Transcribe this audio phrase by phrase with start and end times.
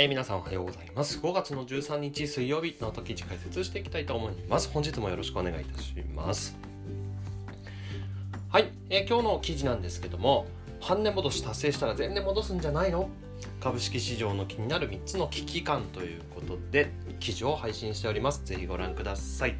[0.00, 1.18] えー、皆さんおはようございます。
[1.18, 4.70] 5月の13日水曜日の記事解説していきたいと思います。
[4.72, 6.56] 本日もよろしくお願いいたします。
[8.48, 10.46] はい、えー、今日の記事なんですけども、
[10.80, 13.10] 半値戻し達成したら前年戻すんじゃないの？
[13.60, 18.40] 株式市場の気になる3つの危機感ということで記事を配信しております。
[18.46, 19.56] ぜひご覧ください。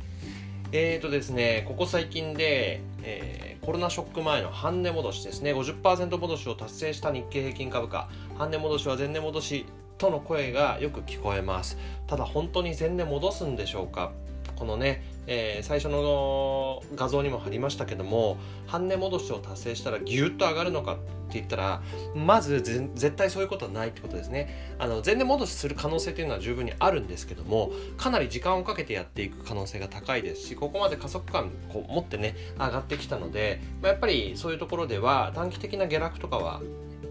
[0.72, 9.66] えーとですね、ここ最近で、えー、コロナショック前の半値戻しですね、50%戻しを達成した日経平均株価、半値戻しは前値戻し
[10.00, 11.76] との声がよく聞こえます。
[12.06, 14.12] ただ本当に前値戻すんでしょうか？
[14.56, 18.36] このね、えー、最初の画像にも貼りましたけども
[18.66, 21.02] 半値戻しを達成したらギュッと上がるのかって
[21.34, 21.80] 言ったら
[22.14, 36.60] まず絶対そういうことはないってことですねあの前値戻しする可能性っていうのは十分にあるんですけどもかなり時間をかけてやっていく可能性が高いですしここまで加速感こう持ってね上がってきたので、まあ、やっぱりそういうところでは短期的な下落とかは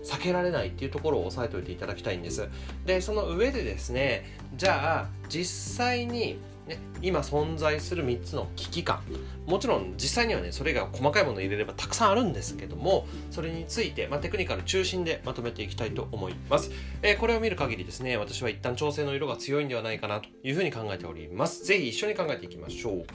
[0.03, 2.47] 避けられないっていうところを押さえておいていただきたいんです
[2.86, 9.02] でその上でですねじゃあ実際にね、今存在する3つの危機感
[9.47, 16.70] もちろん実際にはねそれが細かいものを入れればたくさんあるんですけどもそれについて、まあ、テクニカル中心でまとめていきたいと思います、
[17.02, 23.05] えー、これを見る限りですね私は一旦調整の色が強いんではないかなというふうに考えておりますぜひ一緒に考えていきましょう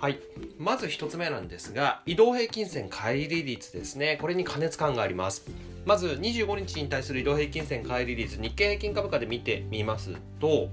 [0.00, 0.20] はい。
[0.58, 4.16] まず1つ目なんですが、移動平均線乖離率ですね。
[4.20, 5.50] これに過熱感があります。
[5.88, 10.68] まず25日に対する移動平均線乖離率、日経平均株価で見てみますと、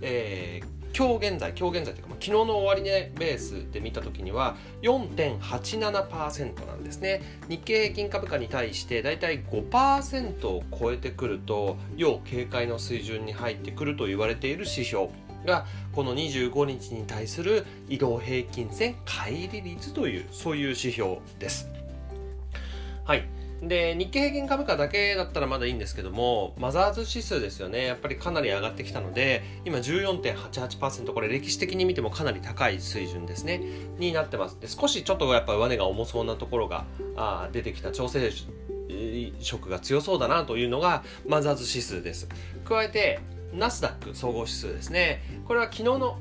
[0.00, 7.20] えー、今日現在、今日現在というか、まあ、昨日の終値ベースで見たときには4.87%なんですね。
[7.50, 15.08] 日経平均株価に対してだいたい5%を超えてくると、要警戒の水準に入ってくると言われている指標
[15.44, 21.68] が、この25日に対する移動平均線乖離率という、そういう指標です。
[23.04, 23.43] はい。
[23.68, 27.86] で、日経平均株価だけだったらまだいいんですけども、マザーズ指数ですよね。
[27.86, 33.62] やっぱりかなり上がってきたので、今14.88%、これ歴史的に見てもかなり高い水準ですね、
[33.98, 34.58] になってます。
[34.60, 36.84] で、少しちょっとやっぱ上値が重そうなところが
[37.16, 38.30] あ出てきた調整
[39.40, 42.28] 色が強そうだなというのがマザーズ指数です。
[42.64, 43.20] 加えて、
[43.52, 45.22] ナスダック総合指数ですね。
[45.46, 46.18] これは昨日の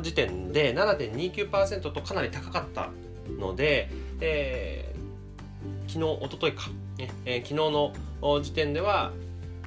[0.00, 2.90] 時点で7.29%とかなり高かった
[3.38, 3.88] ので、
[4.20, 4.89] えー
[5.90, 7.10] 昨日、おとといか、ね。
[7.24, 7.92] えー、昨日の
[8.40, 9.10] 時点では、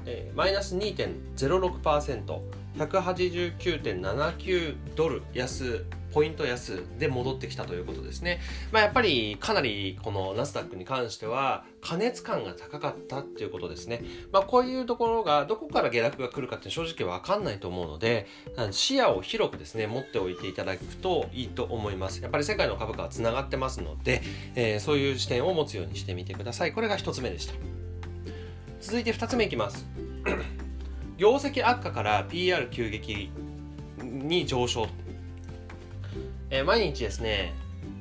[0.06, 2.39] えー、マイナス2.06%、
[2.78, 5.83] 189.79ドル安。
[6.13, 8.40] ポイント安で戻ってきたということですね。
[8.72, 14.03] まあ、やっぱりかなりこのナスダックに関しては過熱感が高かったっていうことですね。
[14.31, 18.28] まあ、こういうところがどこから下落が来るかって正直わかんないと思うので、
[18.72, 22.22] 視野を広くですね、持っておいていただくといいと思います。
[22.22, 24.22] やっぱり世界の株価は繋がってますので、
[24.56, 26.74] えー、そういう視点を持つようにしてみてください。
[26.74, 27.53] これが一つ目でした。
[28.81, 29.85] 続いて二つ目いきます。
[31.18, 33.30] 業績悪化から PR 急激
[34.01, 34.88] に上昇
[36.53, 37.51] えー、毎日ですね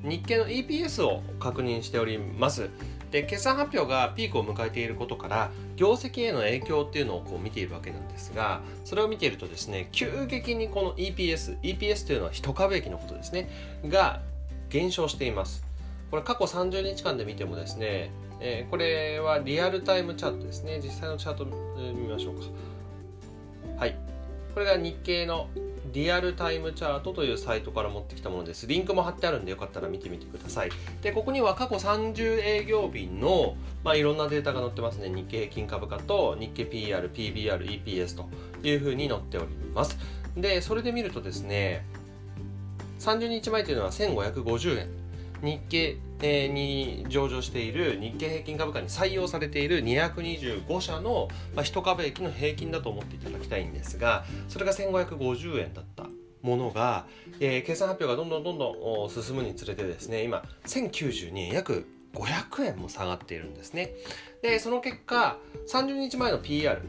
[0.04, 2.68] 日経の EPS を確認しております。
[3.10, 13.50] で決算発表がピークを迎えていることから業績への影響っていうのをこう見ているわけなんですがそれを見ているとですね急激にこの EPS EPS というのは一株益のことですね
[13.86, 14.22] が
[14.70, 15.62] 減少しています。
[16.10, 20.80] これ過去30日間で見てもですね、えー、これはリアルタイムチャートですね。
[20.82, 22.46] 実際のチャート見ましょうか。
[23.78, 23.96] はい。
[24.54, 25.48] これが日経の
[25.93, 28.66] リアルタイムチャートというサイトから持ってきたものです。
[28.66, 30.70] リンクも貼ってあるんでよかったら見てみてください。
[31.03, 35.09] で、ここには過去30営業日の、まあ、いろんなデータが載ってますね。
[35.09, 38.28] 日経平均株価と日経 PR、PBR、EPS と
[38.66, 39.98] いうふうに載っております。
[40.37, 41.84] で、それで見るとですね、
[43.00, 45.01] 30日前というのは1550円。
[45.42, 45.98] 日経
[46.48, 56.06] に上場している日経平均株価に採用されている225社の、まあ、1株益の平均だと思っていただきたいんですがそれが1550円だった
[56.42, 57.06] ものが、
[57.41, 63.94] えー、計算発表がどんどんどんどん進むにつれてですね今1092円約500円も下がっているんですね。
[64.43, 65.38] でその結果
[65.72, 66.82] 30日前の PR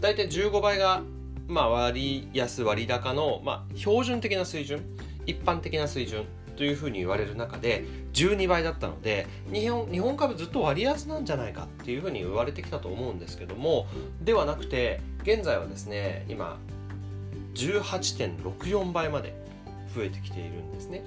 [0.00, 1.02] 大体15倍が、
[1.48, 4.82] まあ、割安割高の、まあ、標準的な水準
[5.26, 6.24] 一般的な水準
[6.56, 13.86] というふうに言われる中で12倍だったので日本日本株ずっと割安なんじゃないかっていうふうに言われてきたと思うんですけども
[14.22, 16.58] ではなくて現在はですね今
[17.54, 19.34] 18.64倍まで
[19.94, 21.02] 増えてきているんですね。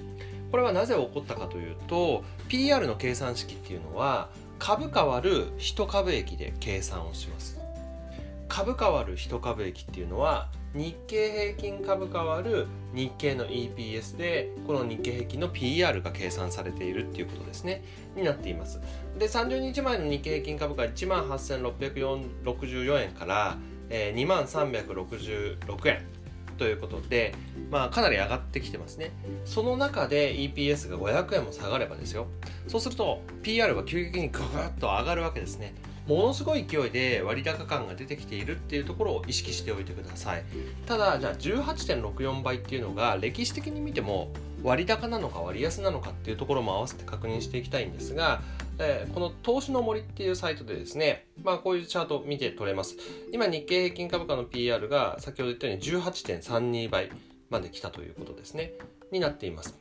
[0.50, 7.58] これはなぜ起こったかというと PR の計算式っていうのは株価割る1株益で計算をします。
[8.48, 17.82] 株価割る1株益っていうのは日経平均株価割る日経の EPS でこの日経平均の PR が計算されているっていうことですね
[18.16, 18.80] になっています
[19.18, 23.56] で30日前の日経平均株価1万8664円から
[23.90, 26.04] えー、2万366円
[26.56, 27.34] ということで、
[27.70, 29.12] まあ、かなり上がってきてますね。
[29.44, 32.26] その中で EPS が500円も下がればですよ。
[32.66, 35.74] そうすると PR は急激にググッと上がるわけですね。
[36.08, 40.44] ものすごい勢いで割高感が出てきているっていうところを意識しておいてください。
[40.86, 44.32] ただ、じゃあ18.64倍っていうのが歴史的に見ても
[44.62, 48.40] 割高なのか割安なのかっていうところも合わせて確認していきたいんですが、
[48.78, 52.96] えー、この投資の森っていうサイトでですね、まあこういうチャート見て取れます。
[53.30, 57.10] 今日経平均株価の PR が先ほど言ったように18.32倍
[57.50, 58.72] まで来たということですね。
[59.12, 59.74] になっています。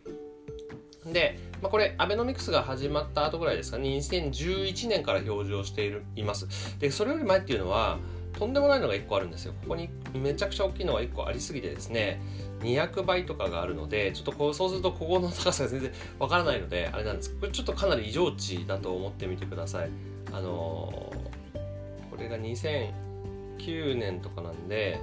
[1.13, 3.77] で、まあ、これ、アベノミクスが始まった後ぐらいですか？
[3.77, 6.47] ね、2011年から表示をしているいます。
[6.79, 7.97] で、それより前っていうのは、
[8.37, 9.53] とんでもないのが1個あるんですよ。
[9.61, 12.21] ここにめちゃくちゃ大きいのが1個ありすぎてですね、
[12.61, 19.89] 200倍とかがあるので、ちょっとこう、そうするとここの高さが全然わからないので、あれなんですこれちょっとかなり異常値だと思ってみてください。
[20.31, 24.99] あのー、これが2009年とかなんで、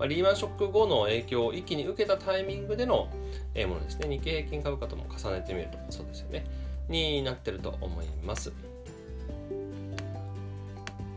[0.00, 3.10] まあ、リーマンショック後の影響を一気に受けたタイミングでの
[3.68, 4.08] ものですね。
[4.08, 6.46] 日経平均株価とも重ねてみると、そうですよね。
[6.88, 8.50] になってると思います。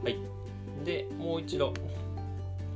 [0.03, 0.17] はい。
[0.83, 1.73] で、もう一度、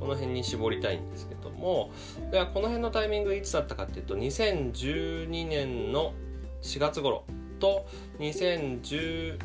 [0.00, 1.90] この辺に絞りたいんですけども、
[2.30, 6.14] ではこの辺のタイミングいつだったかっていうと、2012年の
[6.62, 7.24] 4月頃
[7.60, 7.86] と
[8.18, 9.36] 2013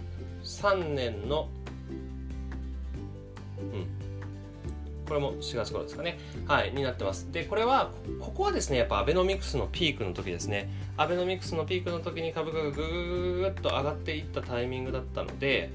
[0.93, 1.49] 年の
[5.13, 6.17] これも4月頃ですかね。
[6.47, 7.31] はい、になってます。
[7.31, 10.71] で、これは、ここはですね、やっぱアベノミクスのピークの時ですね。
[10.97, 15.69] アベノミクスのピークの時に株価がぐーっと上がっていったタイミングだったので、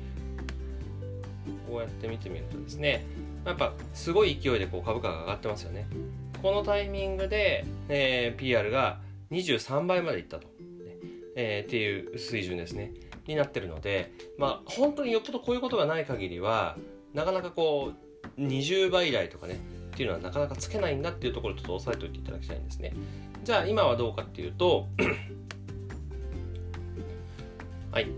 [1.70, 3.06] こうやって見てみるとですね、
[3.44, 5.86] やっぱすごい勢いでこう株価が上がってますよね。
[6.42, 8.98] このタイミングで、えー、PR が
[9.30, 10.48] 23倍までいったと、
[11.36, 12.92] えー、っていう水準ですね。
[13.28, 16.76] になってるので、まあ、本当によっぽどこういうことがない限りは、
[17.14, 18.07] なかなかこう、
[18.38, 19.56] 20倍台とかねっ
[19.96, 22.92] ていうのはなかなかつけないんだっていうところをちょっと押さえておいていただきたいんですね。
[23.44, 24.88] じゃあ今はどうかっていうと
[27.90, 28.08] はい。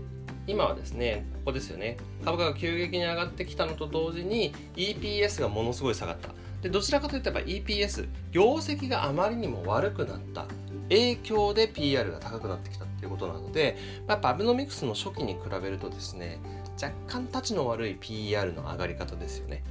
[0.47, 1.97] 今はですねここですよね。
[2.23, 6.29] 株価が急激に上がってきたのと同時に EPS がものすごい下がった。
[6.61, 10.45] でどちらかといえば EPS 業績があまりにも悪くなった。
[10.91, 13.77] 影響で PR が高くなってきたっていうことなので
[14.07, 16.39] やっぱアベノミクスの初期に比べるとですね
[16.81, 19.63] 若干たちの悪い PR の上がり方ですよね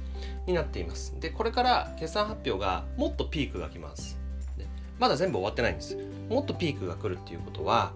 [0.45, 1.19] になっています。
[1.19, 4.19] で、これから決算発表がもっとピークが来ます。
[4.99, 5.97] まだ全部終わってないんです。
[6.29, 7.91] もっとピークが来るっていうことは、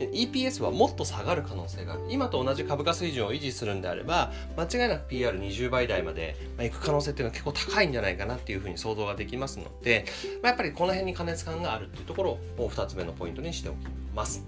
[0.00, 2.02] EPS はもっと下がる可能性がある。
[2.08, 10.04] 今と同じ株価水準を維持するんであれば、間違いなく PR20 倍台まで行く可能性っていうのは結構高いんじゃないかなっていうふうに想像ができますので、
[10.42, 13.76] まあ、やっぱりこの辺に加熱感があるっていうところを2つ目のポイントにしておき
[14.14, 14.44] ます。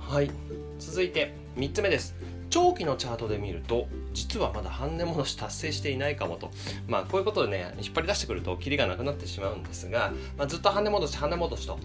[0.00, 0.30] はい。
[0.78, 2.14] 続いて3つ目です。
[2.56, 6.50] 長期のチャートで見ると実はまだ半値戻し達成していないかもと。
[6.88, 11.78] まあこういうことでね引っ張り出してくるとキリがなくなってしまうんですが、まあ、ずっと半値戻し半値戻しと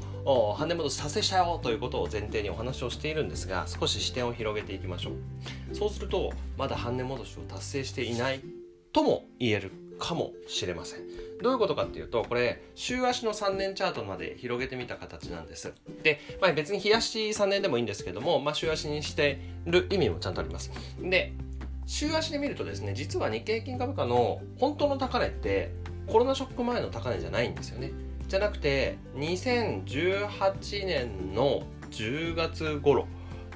[0.56, 5.76] 半値戻し達成したよということを前提にお話をしているんですが少し視点を広げていきましょう。
[5.76, 8.40] そうするとまだ半値戻しを達成していない
[8.94, 9.74] とも言える。
[10.02, 11.02] かもしれません
[11.42, 15.74] どういうことかっていうと、これ、週足の3年チャートまで広げてみた形なんです。
[16.04, 20.72] で、まあ、別に日足3年でもいいんですけども、まあ、週足にしてる意味もちゃんとあります。
[21.02, 21.34] で、
[21.88, 25.72] 週足で見るとですね、実は日経平均株価の本当の高値って、
[26.08, 27.92] コロナショック前の高値じゃないんですよね。
[28.28, 33.08] じゃなくて、2018年の10月頃、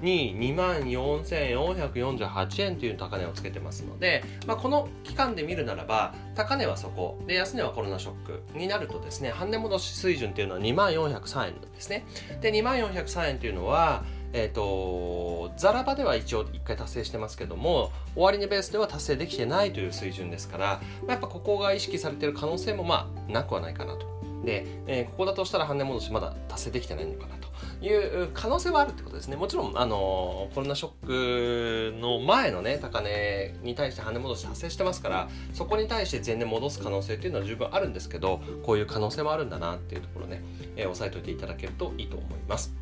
[0.01, 12.05] に2万4448円という高値をつけてますので、まあ、この期間で見るならば高値はそこで安値はコロナショックになるとですね半値戻し水準っていうのは2万403円なんですね
[12.41, 24.05] で2万403円っていうのはえっ、ー、と、ザラバでは一応1回達成してますけども、終値ベースでは達成できてないという水準ですから、まあ、やっぱここが意識されてる可能性もまあなくはないかなと。
[24.43, 27.47] で、えー、ここだとしたら半値戻しまだ達成できてないのかなと。
[27.81, 29.35] いう可能性はあるってことですね。
[29.35, 40.41] もちろん、あのコロナショックの前のね、高値に対して跳ね戻し発生してますから、そこに対して前年戻す可能性っていうのは十分あるんですけど、こういう可能性もあるんだなっていうところね、
[40.75, 42.73] えー、押さえておいていただけるといいと思います。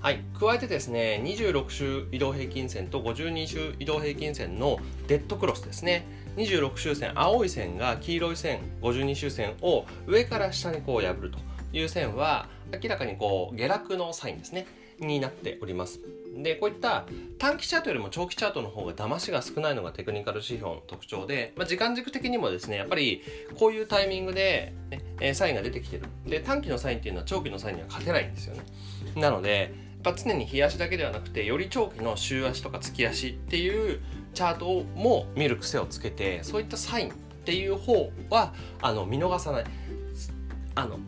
[0.00, 11.38] はい、加えてですね26週移動平均線と52週移動平均線のデッドクロスですね26周線青い線が黄色い線52周線を上から下にこう破ると
[11.72, 12.48] いう線は
[12.82, 14.66] 明らかにこう下落のサインですね。
[15.06, 16.00] になっております。
[16.36, 17.06] でこういった
[17.38, 23.22] 短期チャートよりも長期チャートの方が騙しが少ないのがテクニカル指標の特徴で、まあ、時間軸的にもですねやっぱり
[23.58, 26.04] こういうタイミングで、ね、えサインが出てきてる。
[26.26, 28.62] で短期のサインっていうのは長期のサインには勝てないんですよね。
[29.16, 29.74] なので
[30.04, 34.00] やっぱ常に日足だけではなくてより長期の週足とか月足っていう
[34.32, 37.12] チャートも見る癖をつけてそういったサインっ
[37.44, 39.64] ていう方はあの見逃さない。
[40.76, 40.98] あの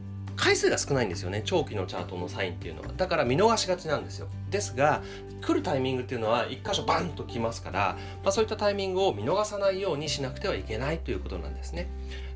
[0.42, 2.88] 回数が少ないんですよね長期のチャートのサインっていうのは。
[2.96, 4.26] だから見逃しがちなんですよ。
[4.50, 5.00] ですが
[5.40, 11.88] 来るタイミングっていうのは1箇所バンと来ますから、まあ、そういったタイミングを見逃さないようにしなくてはいけないということなんですね、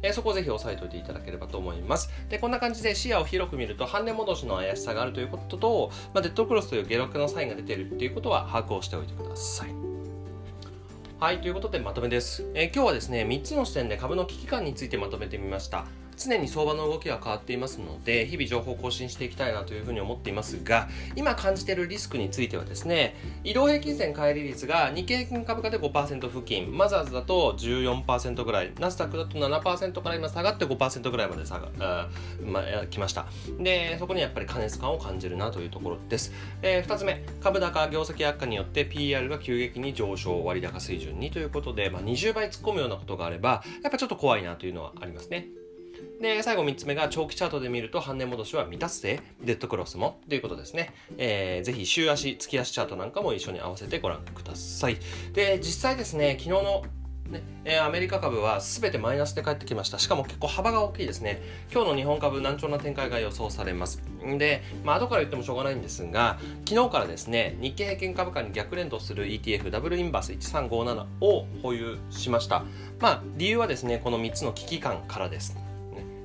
[0.02, 2.08] えー、そこをぜひ押さえておいていただければと思います。
[2.28, 9.74] でこんな感じで視野を広く見ると半値戻しの怪しさがあるということと、まあ、デッドクロスという下落のサインが出ているっていうことは把握をしておいてください。
[11.18, 15.86] はい、ということでまとめです、えー、今日はですね、3つの視点で株の危機感についてまとめてみました。
[16.16, 32.08] 常に相場の動きは変わっていますので日々情報を更新していきたいなというふうに思っていますが今感じているリスクについてはですね移動平均線乖離率が日経平均株価で5%付近マザーズだと14%ぐらいナスダックだと7%から今下がって5%ぐらいまで下があ、
[32.42, 33.26] まあ、来ました。
[33.58, 36.32] でそこにやっぱり過熱感を感じるなというところです、
[36.62, 45.65] えー、2つ目株高業績悪化によって PR が急激に上昇割高水準にということで、まあ、20倍突っ込むようなことがあればやっぱちょっと怖いなというのはありますね。
[46.20, 50.94] で、最後3つ目が長期チャートで見ると半値戻しは未達成、デッドクロスもということですね。
[51.18, 54.96] えー、ぜひ週足、月足チャートなんかも一緒に合わせてご覧ください。
[55.32, 56.84] で、実際ですね、昨日の
[57.30, 59.98] ねえー、アメリカ株は全てマイナスで帰ってきました。
[59.98, 61.42] しかも結構幅が大きいですね。
[61.72, 64.02] 今日の日本株難聴な展開が予想されます。
[64.38, 72.64] で、まあ後から言ってもしょうがないんですが、昨日からですね、日経平均株価に逆連動する ETF ダブルインバース1357を保有しました。
[73.00, 75.65] まあ理由はですね、この3つの危機感からです。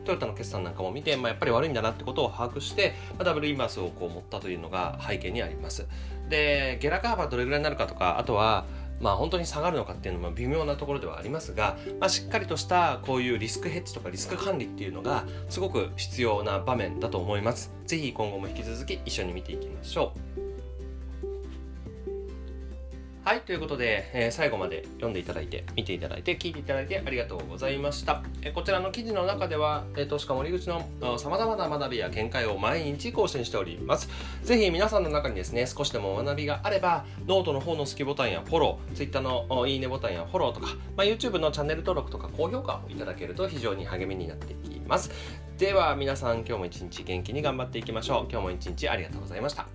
[0.06, 5.88] トヨタの決算なんかも見て、まあ、やっぱり悪いんだなってことを把握して、まあ、ダブルインバースをこう持ったというのが背景にあります。
[6.30, 8.66] で、下落幅どれぐらいになるかとか、あとは、
[9.02, 17.74] まあ本当に下がるのかっていうのも微妙なところではありますが、まあ、しっかりとしたこういうリスクヘッジとかリスク管理っていうのがすごく必要な場面だと思います。
[17.88, 20.41] ぜひ今後も引き続き一緒に見ていきましょう。
[23.24, 28.24] はい、ということで、えー、最後まで読んでいただいて、見ていただいて、聞いていただいてありがとうございました。
[28.42, 30.88] えー、こちらの記事の中では、えー、投資家森口の
[31.20, 34.10] 様々な学びや見解を毎日更新しております。
[34.42, 45.12] ぜひ皆さんの中にですね、少しでも学びがあれば、ノートの方のスキボタンやフォロー、Twitter のいいねボタンやフォローとか、まあ、YouTube のチャンネル登録とか高評価をいただけると非常に励みになっていきます。
[45.60, 48.28] では皆さん今日も一日元気に頑張っていきましょう。
[48.32, 49.68] 今日も一日ありがとうございました。